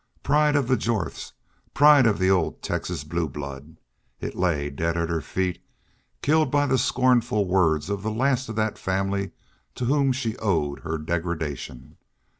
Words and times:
Pride 0.23 0.55
of 0.55 0.67
the 0.67 0.77
Jorths! 0.77 1.33
Pride 1.75 2.07
of 2.07 2.17
the 2.17 2.27
old 2.31 2.63
Texan 2.63 3.07
blue 3.07 3.29
blood! 3.29 3.77
It 4.19 4.33
lay 4.33 4.71
dead 4.71 4.97
at 4.97 5.09
her 5.11 5.21
feet, 5.21 5.63
killed 6.23 6.49
by 6.49 6.65
the 6.65 6.79
scornful 6.79 7.45
words 7.45 7.87
of 7.87 8.01
the 8.01 8.09
last 8.09 8.49
of 8.49 8.55
that 8.55 8.79
family 8.79 9.29
to 9.75 9.85
whom 9.85 10.11
she 10.11 10.35
owed 10.39 10.79
her 10.79 10.97
degradation. 10.97 11.97